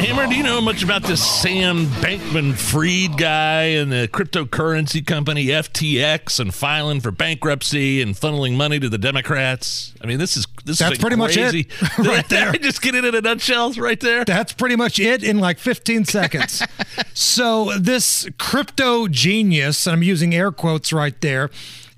Hammer, 0.00 0.26
do 0.26 0.34
you 0.34 0.42
know 0.42 0.62
much 0.62 0.82
about 0.82 1.02
this 1.02 1.22
Sam 1.22 1.84
Bankman 1.84 2.54
Fried 2.54 3.18
guy 3.18 3.64
and 3.64 3.92
the 3.92 4.08
cryptocurrency 4.08 5.06
company 5.06 5.48
FTX 5.48 6.40
and 6.40 6.54
filing 6.54 7.02
for 7.02 7.10
bankruptcy 7.10 8.00
and 8.00 8.14
funneling 8.14 8.56
money 8.56 8.80
to 8.80 8.88
the 8.88 8.96
Democrats? 8.96 9.92
I 10.00 10.06
mean, 10.06 10.18
this 10.18 10.38
is 10.38 10.46
this 10.64 10.78
That's 10.78 10.92
is 10.92 10.98
pretty 10.98 11.16
much 11.16 11.34
crazy. 11.34 11.68
it, 11.82 11.98
right 11.98 12.26
there. 12.30 12.50
Just 12.62 12.80
get 12.80 12.94
it 12.94 13.04
in 13.04 13.14
a 13.14 13.20
nutshell, 13.20 13.72
right 13.74 14.00
there. 14.00 14.24
That's 14.24 14.54
pretty 14.54 14.74
much 14.74 14.98
it 14.98 15.22
in 15.22 15.38
like 15.38 15.58
15 15.58 16.06
seconds. 16.06 16.62
so, 17.12 17.76
this 17.78 18.26
crypto 18.38 19.06
genius, 19.06 19.86
and 19.86 19.96
I'm 19.96 20.02
using 20.02 20.34
air 20.34 20.50
quotes 20.50 20.94
right 20.94 21.20
there, 21.20 21.50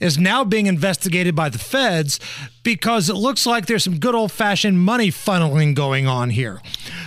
is 0.03 0.19
now 0.19 0.45
being 0.45 0.67
investigated 0.67 1.35
by 1.35 1.49
the 1.49 1.59
feds 1.59 2.19
because 2.63 3.09
it 3.09 3.15
looks 3.15 3.47
like 3.47 3.67
there's 3.67 3.85
some 3.85 3.99
good 3.99 4.15
old 4.15 4.33
fashioned 4.33 4.81
money 4.81 5.09
funneling 5.11 5.75
going 5.75 6.07
on 6.07 6.31
here. 6.31 6.61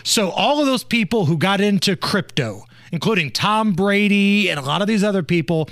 So, 0.04 0.30
all 0.32 0.60
of 0.60 0.66
those 0.66 0.84
people 0.84 1.26
who 1.26 1.38
got 1.38 1.62
into 1.62 1.96
crypto, 1.96 2.64
including 2.92 3.32
Tom 3.32 3.74
Brady 3.74 4.50
and 4.50 4.60
a 4.60 4.64
lot 4.64 4.82
of 4.82 4.88
these 4.88 5.04
other 5.04 5.24
people, 5.24 5.70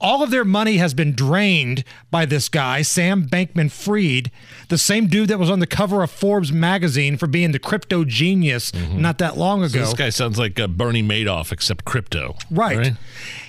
all 0.00 0.22
of 0.22 0.30
their 0.30 0.44
money 0.44 0.76
has 0.76 0.94
been 0.94 1.12
drained 1.12 1.82
by 2.10 2.24
this 2.24 2.48
guy, 2.48 2.82
Sam 2.82 3.26
Bankman 3.26 3.70
Fried, 3.70 4.30
the 4.68 4.78
same 4.78 5.08
dude 5.08 5.28
that 5.28 5.38
was 5.38 5.50
on 5.50 5.58
the 5.58 5.66
cover 5.66 6.02
of 6.02 6.10
Forbes 6.10 6.52
magazine 6.52 7.16
for 7.16 7.26
being 7.26 7.50
the 7.52 7.58
crypto 7.58 8.04
genius 8.04 8.72
not 8.74 9.18
that 9.18 9.36
long 9.36 9.64
ago. 9.64 9.80
This 9.80 9.94
guy 9.94 10.10
sounds 10.10 10.38
like 10.38 10.58
uh, 10.60 10.68
Bernie 10.68 11.02
Madoff, 11.02 11.50
except 11.50 11.84
crypto. 11.84 12.36
Right. 12.50 12.92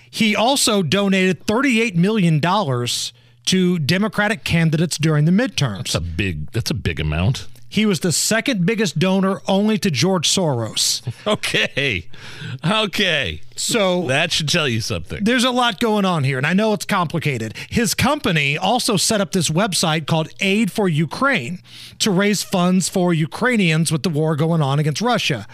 He 0.09 0.35
also 0.35 0.81
donated 0.83 1.45
$38 1.45 1.95
million 1.95 2.41
to 3.45 3.79
Democratic 3.79 4.43
candidates 4.43 4.97
during 4.97 5.25
the 5.25 5.31
midterms. 5.31 5.77
That's 5.77 5.95
a 5.95 6.01
big. 6.01 6.51
That's 6.51 6.71
a 6.71 6.75
big 6.75 6.99
amount. 6.99 7.47
He 7.71 7.85
was 7.85 7.99
the 7.99 8.11
second 8.11 8.65
biggest 8.65 8.97
donor 8.97 9.41
only 9.47 9.77
to 9.77 9.91
George 9.91 10.27
Soros. 10.27 11.01
Okay. 11.27 12.07
Okay. 12.65 13.41
So 13.55 14.07
That 14.07 14.31
should 14.31 14.49
tell 14.49 14.67
you 14.67 14.81
something. 14.81 15.23
there's 15.23 15.43
a 15.43 15.51
lot 15.51 15.79
going 15.79 16.03
on 16.05 16.23
here, 16.23 16.37
and 16.39 16.47
I 16.47 16.53
know 16.53 16.73
it's 16.73 16.85
complicated. 16.85 17.53
His 17.69 17.93
company 17.93 18.57
also 18.57 18.97
set 18.97 19.21
up 19.21 19.31
this 19.33 19.49
website 19.49 20.07
called 20.07 20.29
Aid 20.39 20.71
for 20.71 20.89
Ukraine 20.89 21.59
to 21.99 22.09
raise 22.09 22.41
funds 22.41 22.89
for 22.89 23.13
Ukrainians 23.13 23.91
with 23.91 24.01
the 24.01 24.09
war 24.09 24.35
going 24.35 24.61
on 24.63 24.79
against 24.79 25.01
Russia. 25.01 25.45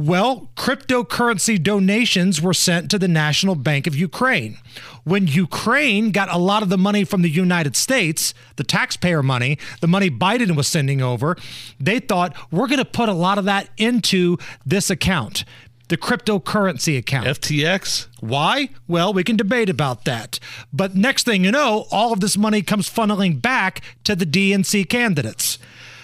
Well, 0.00 0.48
cryptocurrency 0.56 1.62
donations 1.62 2.40
were 2.40 2.54
sent 2.54 2.90
to 2.90 2.98
the 2.98 3.06
National 3.06 3.54
Bank 3.54 3.86
of 3.86 3.94
Ukraine. 3.94 4.56
When 5.04 5.26
Ukraine 5.26 6.10
got 6.10 6.32
a 6.32 6.38
lot 6.38 6.62
of 6.62 6.70
the 6.70 6.78
money 6.78 7.04
from 7.04 7.20
the 7.20 7.28
United 7.28 7.76
States, 7.76 8.32
the 8.56 8.64
taxpayer 8.64 9.22
money, 9.22 9.58
the 9.82 9.86
money 9.86 10.08
Biden 10.08 10.56
was 10.56 10.66
sending 10.66 11.02
over, 11.02 11.36
they 11.78 12.00
thought, 12.00 12.34
we're 12.50 12.66
going 12.66 12.78
to 12.78 12.84
put 12.86 13.10
a 13.10 13.12
lot 13.12 13.36
of 13.36 13.44
that 13.44 13.68
into 13.76 14.38
this 14.64 14.88
account, 14.88 15.44
the 15.88 15.98
cryptocurrency 15.98 16.96
account. 16.96 17.26
FTX. 17.26 18.06
Why? 18.20 18.70
Well, 18.88 19.12
we 19.12 19.22
can 19.22 19.36
debate 19.36 19.68
about 19.68 20.06
that. 20.06 20.40
But 20.72 20.94
next 20.94 21.24
thing 21.24 21.44
you 21.44 21.50
know, 21.50 21.84
all 21.90 22.14
of 22.14 22.20
this 22.20 22.38
money 22.38 22.62
comes 22.62 22.88
funneling 22.88 23.42
back 23.42 23.82
to 24.04 24.16
the 24.16 24.24
DNC 24.24 24.88
candidates. 24.88 25.49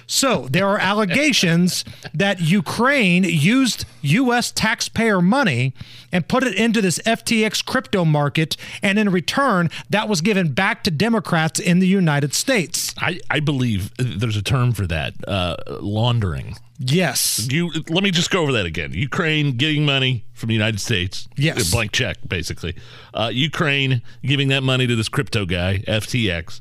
So 0.07 0.47
there 0.49 0.67
are 0.69 0.79
allegations 0.79 1.85
that 2.15 2.41
Ukraine 2.41 3.25
used 3.25 3.84
U.S. 4.03 4.53
taxpayer 4.53 5.21
money 5.21 5.72
and 6.12 6.28
put 6.28 6.44
it 6.44 6.55
into 6.55 6.81
this 6.81 6.99
FTX 7.00 7.65
crypto 7.65 8.05
market, 8.05 8.56
and 8.83 8.99
in 8.99 9.11
return, 9.11 9.69
that 9.91 10.09
was 10.09 10.21
given 10.21 10.53
back 10.53 10.84
to 10.84 10.91
Democrats 10.91 11.59
in 11.59 11.81
the 11.81 11.89
United 11.89 12.34
States. 12.34 12.95
I, 12.99 13.21
I 13.31 13.41
believe 13.41 13.91
there's 13.99 14.37
a 14.37 14.43
term 14.43 14.72
for 14.72 14.87
that. 14.87 15.15
Uh, 15.27 15.56
laundering. 15.81 16.56
Yes. 16.78 17.49
You 17.50 17.71
let 17.89 18.05
me 18.05 18.11
just 18.11 18.31
go 18.31 18.43
over 18.43 18.53
that 18.53 18.66
again. 18.66 18.93
Ukraine 18.93 19.56
getting 19.56 19.84
money 19.87 20.25
from 20.34 20.49
the 20.49 20.55
United 20.55 20.81
States. 20.81 21.28
Yes. 21.37 21.69
A 21.69 21.71
blank 21.71 21.93
check, 21.93 22.19
basically. 22.28 22.77
Uh, 23.15 23.31
Ukraine 23.33 24.03
giving 24.22 24.49
that 24.49 24.62
money 24.62 24.87
to 24.87 24.95
this 24.95 25.09
crypto 25.09 25.47
guy, 25.47 25.78
FTX. 25.89 26.61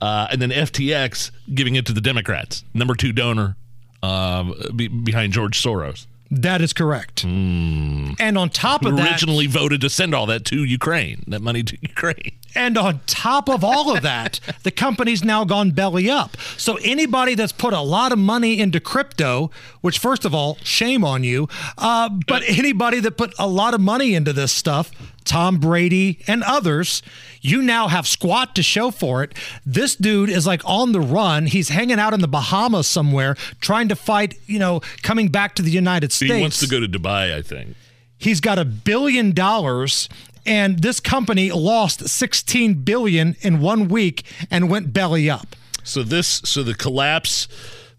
Uh, 0.00 0.28
and 0.30 0.40
then 0.40 0.50
FTX 0.50 1.30
giving 1.54 1.74
it 1.74 1.86
to 1.86 1.92
the 1.92 2.00
Democrats, 2.00 2.64
number 2.74 2.94
two 2.94 3.12
donor 3.12 3.56
um, 4.02 4.54
be, 4.74 4.88
behind 4.88 5.32
George 5.32 5.62
Soros, 5.62 6.06
That 6.30 6.60
is 6.62 6.72
correct. 6.72 7.24
And 7.24 8.16
on 8.38 8.50
top 8.50 8.84
of 8.84 8.96
that, 8.96 9.10
originally 9.10 9.46
voted 9.46 9.80
to 9.82 9.90
send 9.90 10.14
all 10.14 10.26
that 10.26 10.44
to 10.46 10.64
Ukraine, 10.64 11.24
that 11.28 11.42
money 11.42 11.62
to 11.62 11.76
Ukraine. 11.82 12.32
And 12.54 12.76
on 12.76 13.00
top 13.06 13.48
of 13.48 13.62
all 13.62 13.94
of 13.94 14.02
that, 14.02 14.40
the 14.62 14.70
company's 14.70 15.22
now 15.22 15.44
gone 15.44 15.70
belly 15.70 16.10
up. 16.10 16.36
So 16.56 16.78
anybody 16.82 17.34
that's 17.34 17.52
put 17.52 17.72
a 17.74 17.80
lot 17.80 18.12
of 18.12 18.18
money 18.18 18.58
into 18.58 18.80
crypto, 18.80 19.50
which 19.82 19.98
first 19.98 20.24
of 20.24 20.34
all, 20.34 20.56
shame 20.62 21.04
on 21.04 21.24
you, 21.24 21.48
uh, 21.78 22.08
but 22.26 22.42
anybody 22.48 23.00
that 23.00 23.16
put 23.16 23.34
a 23.38 23.46
lot 23.46 23.74
of 23.74 23.80
money 23.80 24.14
into 24.14 24.32
this 24.32 24.52
stuff, 24.52 24.90
Tom 25.24 25.58
Brady 25.58 26.18
and 26.26 26.42
others, 26.42 27.02
you 27.40 27.62
now 27.62 27.88
have 27.88 28.06
squat 28.06 28.54
to 28.56 28.62
show 28.62 28.90
for 28.90 29.22
it. 29.22 29.34
This 29.64 29.96
dude 29.96 30.30
is 30.30 30.46
like 30.46 30.62
on 30.64 30.92
the 30.92 31.00
run. 31.00 31.46
He's 31.46 31.68
hanging 31.68 31.98
out 31.98 32.14
in 32.14 32.20
the 32.20 32.28
Bahamas 32.28 32.86
somewhere, 32.86 33.36
trying 33.60 33.88
to 33.88 33.96
fight, 33.96 34.34
you 34.46 34.58
know, 34.58 34.80
coming 35.02 35.28
back 35.28 35.54
to 35.56 35.62
the 35.62 35.70
United 35.70 36.12
States. 36.12 36.32
He 36.34 36.40
wants 36.40 36.60
to 36.60 36.66
go 36.66 36.80
to 36.80 36.88
Dubai, 36.88 37.34
I 37.34 37.42
think. 37.42 37.76
He's 38.18 38.40
got 38.40 38.58
a 38.58 38.64
billion 38.64 39.32
dollars 39.32 40.08
and 40.46 40.80
this 40.80 41.00
company 41.00 41.50
lost 41.52 42.08
16 42.08 42.74
billion 42.82 43.36
in 43.40 43.60
one 43.60 43.88
week 43.88 44.24
and 44.50 44.70
went 44.70 44.92
belly 44.92 45.28
up. 45.28 45.54
So 45.84 46.02
this, 46.02 46.42
so 46.44 46.62
the 46.62 46.74
collapse, 46.74 47.48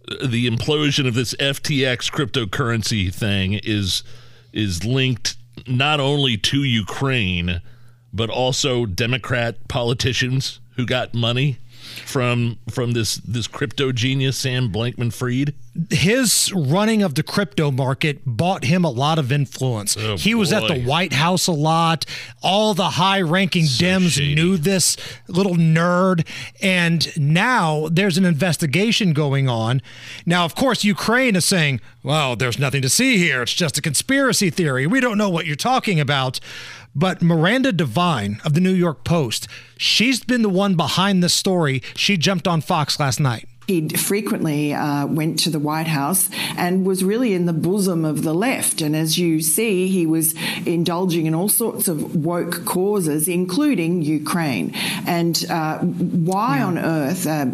uh, 0.10 0.28
the 0.28 0.50
implosion 0.50 1.08
of 1.08 1.14
this 1.14 1.34
FTX 1.36 2.12
cryptocurrency 2.12 3.14
thing 3.14 3.60
is 3.64 4.04
is 4.54 4.84
linked 4.84 5.38
not 5.68 6.00
only 6.00 6.38
to 6.38 6.64
Ukraine, 6.64 7.62
but 8.14 8.30
also 8.30 8.86
Democrat 8.86 9.68
politicians 9.68 10.60
who 10.76 10.86
got 10.86 11.14
money 11.14 11.60
from 12.06 12.58
from 12.70 12.92
this 12.92 13.16
this 13.16 13.48
crypto 13.48 13.92
genius 13.92 14.38
Sam 14.38 14.72
Blankman 14.72 15.14
Freed? 15.14 15.54
His 15.90 16.52
running 16.54 17.02
of 17.02 17.16
the 17.16 17.24
crypto 17.24 17.72
market 17.72 18.20
bought 18.26 18.66
him 18.66 18.84
a 18.84 18.90
lot 18.90 19.18
of 19.18 19.32
influence. 19.32 19.96
Oh, 19.98 20.18
he 20.18 20.36
was 20.36 20.52
at 20.52 20.68
the. 20.68 20.82
White 20.92 21.14
House 21.14 21.48
a 21.48 21.52
lot. 21.52 22.06
All 22.42 22.74
the 22.74 22.92
high 22.92 23.22
ranking 23.22 23.64
Dems 23.66 24.12
shady. 24.12 24.36
knew 24.36 24.58
this 24.58 24.98
little 25.28 25.56
nerd. 25.56 26.28
And 26.62 27.08
now 27.18 27.88
there's 27.90 28.18
an 28.18 28.26
investigation 28.26 29.14
going 29.14 29.48
on. 29.48 29.82
Now, 30.26 30.46
of 30.46 30.56
course, 30.56 30.84
Ukraine 30.84 31.36
is 31.36 31.46
saying, 31.46 31.82
well, 32.04 32.36
there's 32.36 32.60
nothing 32.60 32.82
to 32.82 32.90
see 32.90 33.18
here. 33.18 33.44
It's 33.44 33.54
just 33.54 33.78
a 33.78 33.82
conspiracy 33.82 34.50
theory. 34.50 34.88
We 34.88 35.00
don't 35.00 35.18
know 35.18 35.30
what 35.30 35.46
you're 35.46 35.56
talking 35.56 36.00
about. 36.00 36.40
But 36.94 37.22
Miranda 37.22 37.72
Devine 37.72 38.42
of 38.44 38.54
the 38.54 38.62
New 38.62 38.74
York 38.74 39.04
Post, 39.04 39.48
she's 39.78 40.24
been 40.24 40.42
the 40.42 40.50
one 40.50 40.76
behind 40.76 41.24
this 41.24 41.34
story. 41.34 41.82
She 41.96 42.18
jumped 42.18 42.48
on 42.48 42.62
Fox 42.62 43.00
last 43.00 43.20
night. 43.20 43.48
He 43.72 43.88
frequently 43.88 44.74
uh, 44.74 45.06
went 45.06 45.40
to 45.40 45.50
the 45.50 45.58
White 45.58 45.88
House 45.88 46.30
and 46.58 46.86
was 46.86 47.06
really 47.06 47.34
in 47.34 47.46
the 47.46 47.54
bosom 47.54 48.04
of 48.04 48.24
the 48.24 48.34
left. 48.34 48.82
And 48.82 48.98
as 48.98 49.18
you 49.18 49.40
see, 49.40 49.88
he 49.88 50.06
was 50.06 50.36
indulging 50.66 51.26
in 51.26 51.34
all 51.34 51.48
sorts 51.48 51.88
of 51.88 52.14
woke 52.14 52.66
causes, 52.66 53.30
including 53.30 54.02
Ukraine. 54.02 54.74
And 55.08 55.46
uh, 55.50 55.78
why 55.78 56.62
on 56.62 56.78
earth, 56.78 57.26
uh, 57.26 57.46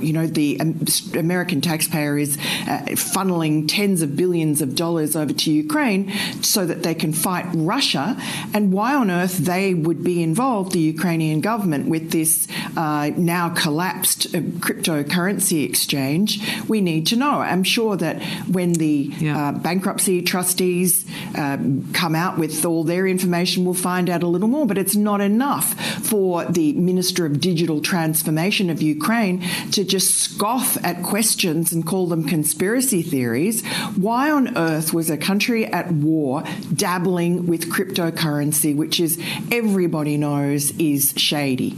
you 0.00 0.14
know, 0.14 0.26
the 0.26 0.58
um, 0.60 0.82
American 1.12 1.60
taxpayer 1.60 2.16
is 2.16 2.38
uh, 2.38 2.96
funneling 2.96 3.68
tens 3.68 4.00
of 4.00 4.16
billions 4.16 4.62
of 4.62 4.76
dollars 4.76 5.14
over 5.14 5.34
to 5.34 5.52
Ukraine 5.52 6.10
so 6.40 6.64
that 6.64 6.84
they 6.84 6.94
can 6.94 7.12
fight 7.12 7.44
Russia? 7.52 8.16
And 8.54 8.72
why 8.72 8.94
on 8.94 9.10
earth 9.10 9.36
they 9.36 9.74
would 9.74 10.02
be 10.02 10.22
involved, 10.22 10.72
the 10.72 10.80
Ukrainian 10.80 11.42
government, 11.42 11.86
with 11.86 12.12
this 12.12 12.48
uh, 12.78 13.10
now 13.18 13.50
collapsed 13.50 14.34
uh, 14.34 14.38
cryptocurrency 14.64 15.65
exchange, 15.66 16.40
we 16.68 16.80
need 16.80 17.06
to 17.08 17.16
know. 17.16 17.40
I'm 17.40 17.62
sure 17.64 17.96
that 17.96 18.22
when 18.48 18.72
the 18.72 19.12
uh, 19.28 19.52
bankruptcy 19.52 20.22
trustees 20.22 21.04
um, 21.36 21.92
come 21.92 22.14
out 22.14 22.38
with 22.38 22.64
all 22.64 22.84
their 22.84 23.06
information, 23.06 23.64
we'll 23.64 23.74
find 23.74 24.08
out 24.08 24.22
a 24.22 24.26
little 24.26 24.48
more. 24.48 24.66
But 24.66 24.78
it's 24.78 24.96
not 24.96 25.20
enough 25.20 25.74
for 26.06 26.44
the 26.46 26.72
Minister 26.72 27.26
of 27.26 27.40
Digital 27.40 27.80
Transformation 27.80 28.70
of 28.70 28.80
Ukraine 28.80 29.40
to 29.72 29.84
just 29.84 30.14
scoff 30.16 30.82
at 30.84 31.02
questions 31.02 31.72
and 31.72 31.86
call 31.86 32.06
them 32.06 32.24
conspiracy 32.24 33.02
theories. 33.02 33.64
Why 33.96 34.30
on 34.30 34.56
earth 34.56 34.94
was 34.94 35.10
a 35.10 35.16
country 35.16 35.66
at 35.66 35.90
war 35.92 36.42
dabbling 36.74 37.46
with 37.46 37.70
cryptocurrency, 37.70 38.74
which 38.74 39.00
is 39.00 39.20
everybody 39.50 40.16
knows 40.16 40.70
is 40.78 41.12
shady? 41.16 41.76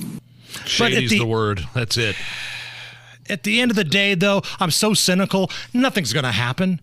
Shady's 0.67 1.11
the- 1.11 1.19
the 1.19 1.27
word. 1.27 1.67
That's 1.75 1.97
it. 1.97 2.17
At 3.31 3.43
the 3.43 3.61
end 3.61 3.71
of 3.71 3.77
the 3.77 3.85
day, 3.85 4.15
though, 4.15 4.43
I'm 4.61 4.71
so 4.71 4.95
cynical, 4.95 5.51
nothing's 5.73 6.13
going 6.13 6.25
to 6.25 6.33
happen. 6.33 6.81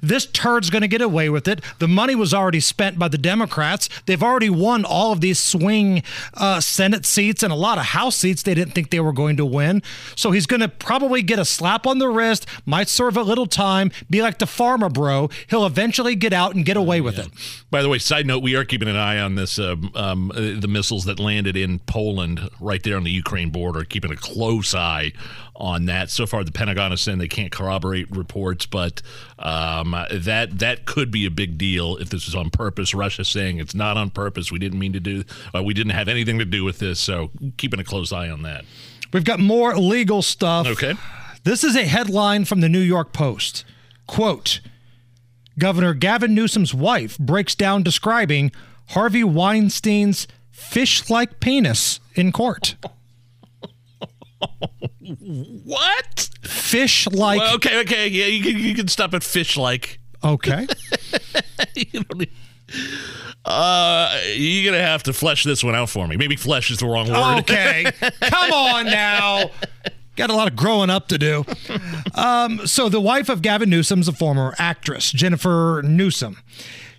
This 0.00 0.26
turd's 0.26 0.70
going 0.70 0.82
to 0.82 0.88
get 0.88 1.00
away 1.00 1.28
with 1.28 1.48
it. 1.48 1.60
The 1.78 1.88
money 1.88 2.14
was 2.14 2.34
already 2.34 2.60
spent 2.60 2.98
by 2.98 3.08
the 3.08 3.18
Democrats. 3.18 3.88
They've 4.06 4.22
already 4.22 4.50
won 4.50 4.84
all 4.84 5.12
of 5.12 5.20
these 5.20 5.38
swing 5.38 6.02
uh, 6.34 6.60
Senate 6.60 7.06
seats 7.06 7.42
and 7.42 7.52
a 7.52 7.56
lot 7.56 7.78
of 7.78 7.84
House 7.86 8.16
seats 8.16 8.42
they 8.42 8.54
didn't 8.54 8.74
think 8.74 8.90
they 8.90 9.00
were 9.00 9.12
going 9.12 9.36
to 9.36 9.46
win. 9.46 9.82
So 10.14 10.30
he's 10.30 10.46
going 10.46 10.60
to 10.60 10.68
probably 10.68 11.22
get 11.22 11.38
a 11.38 11.44
slap 11.44 11.86
on 11.86 11.98
the 11.98 12.08
wrist, 12.08 12.46
might 12.64 12.88
serve 12.88 13.16
a 13.16 13.22
little 13.22 13.46
time, 13.46 13.90
be 14.10 14.22
like 14.22 14.38
the 14.38 14.46
pharma 14.46 14.92
bro. 14.92 15.30
He'll 15.48 15.66
eventually 15.66 16.14
get 16.14 16.32
out 16.32 16.54
and 16.54 16.64
get 16.64 16.76
away 16.76 17.00
with 17.00 17.18
it. 17.18 17.28
By 17.70 17.82
the 17.82 17.88
way, 17.88 17.98
side 17.98 18.26
note: 18.26 18.42
we 18.42 18.56
are 18.56 18.64
keeping 18.64 18.88
an 18.88 18.96
eye 18.96 19.18
on 19.18 19.34
this. 19.34 19.58
Um, 19.58 19.90
um, 19.94 20.32
the 20.34 20.68
missiles 20.68 21.04
that 21.04 21.18
landed 21.18 21.56
in 21.56 21.78
Poland, 21.80 22.50
right 22.60 22.82
there 22.82 22.96
on 22.96 23.04
the 23.04 23.10
Ukraine 23.10 23.50
border, 23.50 23.84
keeping 23.84 24.10
a 24.10 24.16
close 24.16 24.74
eye 24.74 25.12
on 25.58 25.86
that. 25.86 26.10
So 26.10 26.26
far, 26.26 26.44
the 26.44 26.52
Pentagon 26.52 26.90
has 26.90 27.00
said 27.00 27.18
they 27.18 27.28
can't 27.28 27.52
corroborate 27.52 28.10
reports, 28.10 28.66
but 28.66 29.02
um, 29.38 29.92
that 30.12 30.58
that 30.58 30.86
could 30.86 31.10
be 31.10 31.26
a 31.26 31.30
big 31.30 31.58
deal 31.58 31.96
if 31.96 32.10
this 32.10 32.28
is 32.28 32.34
on 32.34 32.50
purpose. 32.50 32.94
Russia 32.94 33.24
saying 33.24 33.58
it's 33.58 33.74
not 33.74 33.96
on 33.96 34.10
purpose. 34.10 34.52
We 34.52 34.58
didn't 34.58 34.78
mean 34.78 34.92
to 34.92 35.00
do. 35.00 35.24
Uh, 35.54 35.62
we 35.62 35.74
didn't 35.74 35.92
have 35.92 36.08
anything 36.08 36.38
to 36.38 36.44
do 36.44 36.64
with 36.64 36.78
this. 36.78 37.00
So 37.00 37.30
keeping 37.56 37.80
a 37.80 37.84
close 37.84 38.12
eye 38.12 38.28
on 38.28 38.42
that. 38.42 38.64
We've 39.12 39.24
got 39.24 39.40
more 39.40 39.76
legal 39.76 40.22
stuff. 40.22 40.66
Okay. 40.66 40.94
This 41.44 41.62
is 41.62 41.76
a 41.76 41.84
headline 41.84 42.44
from 42.44 42.60
the 42.60 42.68
New 42.68 42.80
York 42.80 43.12
Post. 43.12 43.64
Quote 44.06 44.60
Governor 45.58 45.94
Gavin 45.94 46.34
Newsom's 46.34 46.74
wife 46.74 47.16
breaks 47.18 47.54
down 47.54 47.82
describing 47.82 48.52
Harvey 48.88 49.24
Weinstein's 49.24 50.26
fish 50.50 51.08
like 51.08 51.40
penis 51.40 52.00
in 52.14 52.32
court. 52.32 52.76
What? 55.64 56.30
Fish 56.42 57.06
like. 57.08 57.38
Well, 57.38 57.54
okay, 57.56 57.80
okay, 57.80 58.08
yeah, 58.08 58.26
you 58.26 58.42
can, 58.42 58.60
you 58.60 58.74
can 58.74 58.88
stop 58.88 59.14
at 59.14 59.22
fish 59.22 59.56
like. 59.56 59.98
okay. 60.22 60.66
you 61.74 62.02
need- 62.14 62.30
uh, 63.44 64.18
you're 64.34 64.72
gonna 64.72 64.82
have 64.82 65.04
to 65.04 65.12
flesh 65.12 65.44
this 65.44 65.62
one 65.62 65.74
out 65.76 65.88
for 65.88 66.08
me. 66.08 66.16
Maybe 66.16 66.34
flesh 66.34 66.70
is 66.70 66.78
the 66.78 66.86
wrong 66.86 67.08
word. 67.08 67.38
Okay. 67.40 67.84
Come 68.22 68.52
on 68.52 68.86
now. 68.86 69.50
Got 70.16 70.30
a 70.30 70.34
lot 70.34 70.48
of 70.48 70.56
growing 70.56 70.90
up 70.90 71.06
to 71.08 71.18
do. 71.18 71.44
Um, 72.14 72.66
so, 72.66 72.88
the 72.88 73.00
wife 73.00 73.28
of 73.28 73.42
Gavin 73.42 73.70
Newsom's 73.70 74.08
a 74.08 74.12
former 74.12 74.54
actress, 74.58 75.12
Jennifer 75.12 75.82
Newsom. 75.84 76.38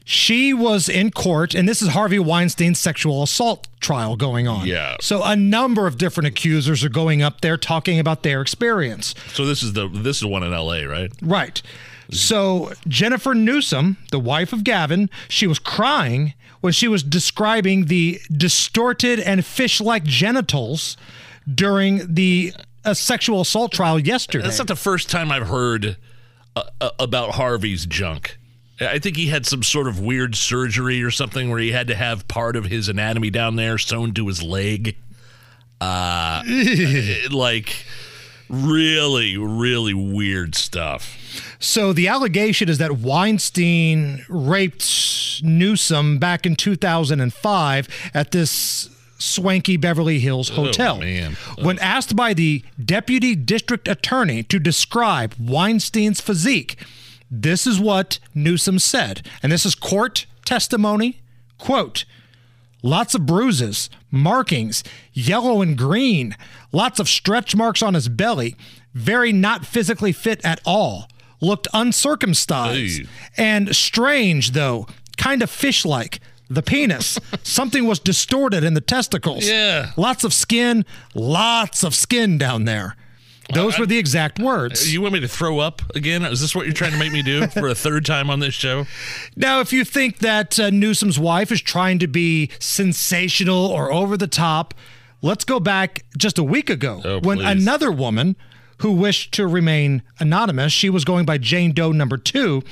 She 0.06 0.54
was 0.54 0.88
in 0.88 1.12
court, 1.12 1.54
and 1.54 1.68
this 1.68 1.82
is 1.82 1.90
Harvey 1.90 2.20
Weinstein's 2.20 2.80
sexual 2.80 3.24
assault 3.24 3.67
trial 3.80 4.16
going 4.16 4.48
on. 4.48 4.66
Yeah. 4.66 4.96
So, 5.02 5.24
a 5.24 5.36
number 5.36 5.88
of 5.88 5.98
different 5.98 6.28
accusers 6.28 6.84
are 6.84 6.90
going 6.90 7.22
up 7.22 7.42
there 7.42 7.58
talking 7.58 8.00
about 8.00 8.24
their 8.24 8.42
experience. 8.42 9.14
So 9.34 9.46
this 9.46 9.64
is 9.64 9.74
the 9.74 9.88
this 9.88 10.18
is 10.18 10.26
one 10.26 10.44
in 10.44 10.54
L.A. 10.54 10.86
right? 10.86 11.12
Right. 11.22 11.62
So 12.10 12.72
Jennifer 12.88 13.34
Newsom, 13.34 13.98
the 14.12 14.20
wife 14.20 14.54
of 14.54 14.64
Gavin, 14.64 15.10
she 15.28 15.46
was 15.46 15.60
crying 15.60 16.34
when 16.62 16.74
she 16.74 16.88
was 16.88 17.04
describing 17.04 17.86
the 17.86 18.20
distorted 18.32 19.20
and 19.20 19.46
fish-like 19.46 20.04
genitals 20.04 20.98
during 21.54 22.14
the 22.14 22.54
uh, 22.86 22.94
sexual 22.94 23.42
assault 23.42 23.72
trial 23.72 24.00
yesterday. 24.00 24.44
That's 24.46 24.58
not 24.58 24.68
the 24.68 24.76
first 24.76 25.10
time 25.10 25.32
I've 25.32 25.48
heard 25.48 25.98
uh, 26.56 26.64
uh, 26.80 26.90
about 27.00 27.32
Harvey's 27.32 27.86
junk. 27.86 28.38
I 28.80 29.00
think 29.00 29.18
he 29.18 29.28
had 29.28 29.46
some 29.46 29.64
sort 29.64 29.88
of 29.88 30.00
weird 30.00 30.36
surgery 30.36 31.02
or 31.02 31.12
something 31.12 31.50
where 31.50 31.60
he 31.60 31.72
had 31.72 31.88
to 31.88 31.96
have 31.96 32.28
part 32.28 32.56
of 32.56 32.66
his 32.66 32.90
anatomy 32.90 33.30
down 33.30 33.56
there 33.56 33.78
sewn 33.78 34.14
to 34.16 34.28
his 34.28 34.42
leg. 34.44 34.96
Uh, 35.80 36.42
like 37.30 37.86
really, 38.50 39.38
really 39.38 39.94
weird 39.94 40.56
stuff. 40.56 41.46
So 41.60 41.94
the 41.94 42.08
allegation 42.08 42.68
is 42.68 42.80
that 42.80 42.98
Weinstein 42.98 44.26
raped 44.28 45.42
Newsom 45.44 46.18
back 46.18 46.48
in 46.48 46.56
2005 46.56 47.88
at 48.14 48.32
this 48.32 48.90
swanky 49.20 49.78
Beverly 49.78 50.20
Hills 50.20 50.50
hotel. 50.50 50.98
man. 51.00 51.38
When 51.62 51.78
asked 51.80 52.16
by 52.16 52.34
the 52.34 52.64
deputy 52.84 53.36
district 53.36 53.88
attorney 53.88 54.44
to 54.44 54.60
describe 54.60 55.36
Weinstein's 55.40 56.22
physique, 56.22 56.78
this 57.30 57.68
is 57.68 57.80
what 57.80 58.20
Newsom 58.34 58.80
said. 58.80 59.26
And 59.44 59.52
this 59.52 59.66
is 59.66 59.76
court 59.76 60.26
testimony. 60.46 61.22
Quote, 61.58 62.06
Lots 62.84 63.16
of 63.16 63.26
bruises, 63.26 63.90
markings, 64.12 64.84
yellow 65.12 65.62
and 65.62 65.78
green, 65.78 66.36
lots 66.72 67.00
of 67.00 67.10
stretch 67.10 67.56
marks 67.56 67.82
on 67.82 67.96
his 67.96 68.08
belly, 68.08 68.56
very 68.94 69.34
not 69.34 69.66
physically 69.66 70.12
fit 70.12 70.40
at 70.46 70.62
all, 70.64 71.10
looked 71.42 71.68
uncircumcised, 71.74 73.02
and 73.36 73.76
strange 73.76 74.52
though, 74.52 74.88
kind 75.18 75.42
of 75.42 75.50
fish 75.50 75.86
like. 75.86 76.20
The 76.50 76.64
penis, 76.64 77.20
something 77.44 77.86
was 77.88 78.00
distorted 78.00 78.64
in 78.64 78.74
the 78.74 78.80
testicles. 78.80 79.46
Yeah. 79.46 79.92
Lots 79.98 80.24
of 80.24 80.34
skin, 80.34 80.86
lots 81.14 81.84
of 81.84 81.94
skin 81.94 82.38
down 82.38 82.64
there. 82.64 82.96
Those 83.54 83.80
were 83.80 83.86
the 83.86 83.98
exact 83.98 84.40
words. 84.40 84.92
You 84.94 85.02
want 85.02 85.14
me 85.14 85.20
to 85.22 85.28
throw 85.28 85.60
up 85.60 85.82
again? 85.96 86.24
Is 86.26 86.42
this 86.42 86.54
what 86.54 86.66
you're 86.66 86.74
trying 86.74 86.92
to 86.92 86.98
make 87.00 87.12
me 87.14 87.22
do 87.22 87.48
for 87.48 87.68
a 87.70 87.76
third 87.76 88.06
time 88.06 88.30
on 88.30 88.40
this 88.40 88.54
show? 88.54 88.86
Now, 89.36 89.62
if 89.62 89.72
you 89.72 89.86
think 89.86 90.20
that 90.20 90.60
uh, 90.60 90.70
Newsom's 90.70 91.18
wife 91.18 91.52
is 91.52 91.62
trying 91.62 92.00
to 92.00 92.08
be 92.08 92.52
sensational 92.60 93.68
or 93.68 93.92
over 93.92 94.18
the 94.18 94.28
top, 94.28 94.74
let's 95.22 95.46
go 95.46 95.60
back 95.60 96.04
just 96.18 96.38
a 96.38 96.44
week 96.44 96.70
ago 96.70 97.02
Oh, 97.06 97.20
when 97.22 97.38
please. 97.38 97.46
another 97.64 97.92
woman 97.92 98.36
who 98.80 98.92
wished 98.92 99.34
to 99.36 99.48
remain 99.48 100.04
anonymous, 100.20 100.72
she 100.74 100.90
was 100.90 101.04
going 101.06 101.26
by 101.26 101.38
Jane 101.38 101.72
Doe 101.72 101.92
number 101.92 102.18
two, 102.18 102.64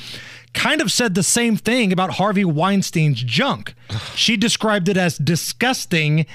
kind 0.53 0.81
of 0.81 0.91
said 0.91 1.15
the 1.15 1.23
same 1.23 1.55
thing 1.57 1.91
about 1.91 2.11
Harvey 2.11 2.43
Weinstein's 2.45 3.23
junk. 3.23 3.73
she 4.15 4.35
described 4.37 4.89
it 4.89 4.97
as 4.97 5.17
disgusting. 5.17 6.25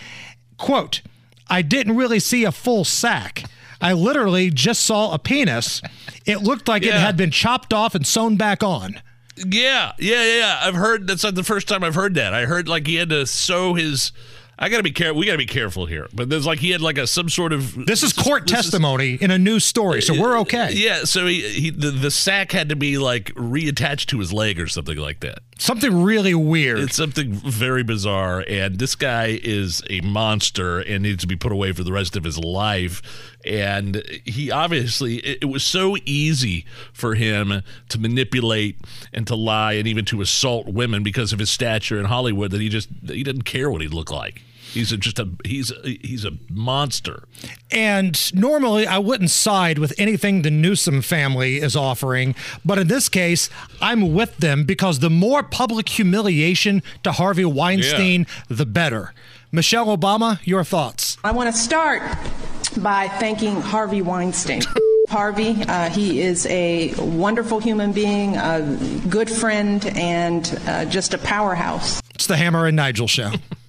Quote, 0.57 1.03
I 1.49 1.63
didn't 1.63 1.97
really 1.97 2.21
see 2.21 2.45
a 2.45 2.53
full 2.53 2.85
sack. 2.85 3.45
I 3.81 3.93
literally 3.95 4.51
just 4.51 4.85
saw 4.85 5.13
a 5.15 5.19
penis. 5.19 5.81
It 6.27 6.43
looked 6.43 6.69
like 6.69 6.83
it 6.83 6.93
had 6.93 7.17
been 7.17 7.31
chopped 7.31 7.73
off 7.73 7.95
and 7.95 8.07
sewn 8.07 8.37
back 8.37 8.63
on. 8.63 9.01
Yeah, 9.37 9.93
yeah, 9.99 10.23
yeah, 10.25 10.39
yeah. 10.39 10.59
I've 10.63 10.75
heard 10.75 11.07
that's 11.07 11.25
not 11.25 11.35
the 11.35 11.43
first 11.45 11.67
time 11.67 11.83
I've 11.83 11.95
heard 11.95 12.15
that. 12.17 12.35
I 12.35 12.45
heard 12.45 12.69
like 12.69 12.87
he 12.87 12.97
had 12.97 13.09
to 13.11 13.27
sew 13.27 13.75
his. 13.75 14.13
I 14.59 14.69
gotta 14.69 14.83
be 14.83 14.91
careful. 14.91 15.19
We 15.19 15.25
gotta 15.25 15.39
be 15.39 15.47
careful 15.47 15.87
here. 15.87 16.07
But 16.13 16.29
there's 16.29 16.45
like 16.47 16.59
he 16.59 16.69
had 16.71 16.83
like 16.83 16.99
a 16.99 17.07
some 17.07 17.31
sort 17.31 17.55
of. 17.55 17.87
This 17.87 18.03
is 18.03 18.13
court 18.13 18.43
this 18.47 18.59
is- 18.59 18.65
testimony 18.67 19.15
in 19.19 19.31
a 19.31 19.39
news 19.39 19.65
story, 19.65 20.03
so 20.03 20.21
we're 20.21 20.39
okay. 20.41 20.73
Yeah, 20.75 21.05
so 21.05 21.27
he, 21.27 21.41
he 21.49 21.71
the, 21.71 21.91
the 21.91 22.11
sack 22.11 22.53
had 22.53 22.69
to 22.69 22.77
be 22.77 22.99
like 22.99 23.33
reattached 23.35 24.07
to 24.09 24.19
his 24.19 24.31
leg 24.31 24.61
or 24.61 24.67
something 24.67 24.99
like 24.99 25.21
that. 25.21 25.39
Something 25.61 26.03
really 26.03 26.35
weird. 26.35 26.79
It's 26.79 26.97
something 26.97 27.33
very 27.33 27.83
bizarre, 27.83 28.43
and 28.49 28.79
this 28.79 28.95
guy 28.95 29.39
is 29.43 29.83
a 29.91 30.01
monster 30.01 30.81
and 30.81 31.03
needs 31.03 31.21
to 31.21 31.27
be 31.27 31.37
put 31.37 31.53
away 31.53 31.73
for 31.73 31.85
the 31.85 31.93
rest 31.93 32.17
of 32.17 32.25
his 32.25 32.39
life. 32.39 33.03
And 33.45 34.03
he 34.25 34.51
obviously, 34.51 35.17
it, 35.17 35.41
it 35.43 35.47
was 35.47 35.63
so 35.63 35.99
easy 36.07 36.65
for 36.95 37.15
him 37.15 37.63
to 37.91 37.99
manipulate 37.99 38.79
and 39.13 39.27
to 39.27 39.35
lie 39.35 39.75
and 39.75 39.87
even 39.87 40.07
to 40.07 40.23
assault 40.23 40.67
women 40.67 41.03
because 41.03 41.31
of 41.31 41.39
his 41.39 41.51
stature 41.51 41.99
in 41.99 42.07
Hollywood 42.07 42.53
that 42.53 42.61
he 42.63 42.71
just 42.71 42.89
he 43.07 43.23
didn't 43.23 43.43
care 43.43 43.71
what 43.71 43.83
he 43.83 43.89
looked 43.89 44.13
like. 44.13 44.41
He's 44.73 44.93
a, 44.93 44.97
just 44.97 45.19
a 45.19 45.29
he's 45.45 45.71
a, 45.71 45.99
he's 46.01 46.25
a 46.25 46.33
monster. 46.49 47.25
and 47.71 48.35
normally 48.35 48.87
I 48.87 48.99
wouldn't 48.99 49.31
side 49.31 49.79
with 49.79 49.93
anything 49.99 50.43
the 50.43 50.51
Newsom 50.51 51.03
family 51.03 51.57
is 51.57 51.75
offering, 51.77 52.35
but 52.65 52.79
in 52.79 52.89
this 52.89 53.09
case, 53.09 53.51
I'm 53.81 54.15
with 54.15 54.37
them 54.39 54.65
because 54.65 55.01
the 55.01 55.11
more 55.11 55.43
public 55.43 55.89
humiliation 55.89 56.83
to 57.03 57.13
Harvey 57.13 57.45
Weinstein, 57.45 58.27
the 58.49 58.67
better. 58.67 59.13
Michelle 59.53 59.87
Obama, 59.97 60.39
your 60.45 60.63
thoughts. 60.63 61.19
I 61.25 61.33
want 61.33 61.53
to 61.53 61.61
start 61.61 62.03
by 62.79 63.09
thanking 63.09 63.61
Harvey 63.61 64.03
Weinstein. 64.03 64.63
Harvey, 65.09 65.57
uh, 65.67 65.91
he 65.91 66.21
is 66.21 66.47
a 66.47 66.95
wonderful 66.95 67.59
human 67.59 67.91
being, 67.93 68.37
a 68.37 68.79
good 69.09 69.29
friend, 69.29 69.85
and 69.97 70.61
uh, 70.69 70.85
just 70.85 71.15
a 71.15 71.19
powerhouse. 71.19 72.01
It's 72.15 72.29
the 72.29 72.37
Hammer 72.37 72.67
and 72.67 72.77
Nigel 72.77 73.09
show. 73.09 73.33